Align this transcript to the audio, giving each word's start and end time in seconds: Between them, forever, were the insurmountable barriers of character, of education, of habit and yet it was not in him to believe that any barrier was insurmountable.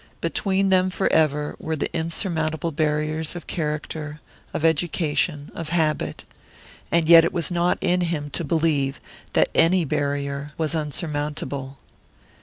Between 0.19 0.69
them, 0.69 0.89
forever, 0.89 1.55
were 1.59 1.75
the 1.75 1.95
insurmountable 1.95 2.71
barriers 2.71 3.35
of 3.35 3.45
character, 3.45 4.19
of 4.51 4.65
education, 4.65 5.51
of 5.53 5.69
habit 5.69 6.23
and 6.91 7.07
yet 7.07 7.23
it 7.23 7.31
was 7.31 7.51
not 7.51 7.77
in 7.81 8.01
him 8.01 8.31
to 8.31 8.43
believe 8.43 8.99
that 9.33 9.49
any 9.53 9.85
barrier 9.85 10.53
was 10.57 10.73
insurmountable. 10.73 11.77